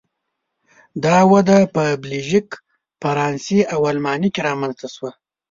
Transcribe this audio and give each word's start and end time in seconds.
دا 1.03 1.17
وده 1.33 1.59
په 1.73 1.83
بلژیک، 2.03 2.49
فرانسې 3.01 3.59
او 3.73 3.79
آلمان 3.91 4.21
کې 4.33 4.41
رامنځته 4.47 4.87
شوه. 4.95 5.11